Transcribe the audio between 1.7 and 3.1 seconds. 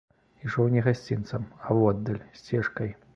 воддаль, сцежкай.